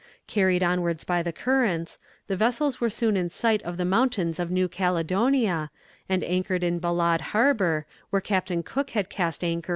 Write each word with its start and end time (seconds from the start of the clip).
Carried 0.25 0.63
onwards 0.63 1.03
by 1.03 1.21
the 1.21 1.31
currents, 1.31 1.99
the 2.25 2.35
vessels 2.35 2.81
were 2.81 2.89
soon 2.89 3.15
in 3.15 3.29
sight 3.29 3.61
of 3.61 3.77
the 3.77 3.85
mountains 3.85 4.39
of 4.39 4.49
New 4.49 4.67
Caledonia, 4.67 5.69
and 6.09 6.23
anchored 6.23 6.63
in 6.63 6.79
Balade 6.79 7.21
harbour, 7.21 7.85
where 8.09 8.19
Captain 8.19 8.63
Cook 8.63 8.89
had 8.89 9.11
cast 9.11 9.43
anchor 9.43 9.49
in 9.49 9.57
1774. 9.57 9.69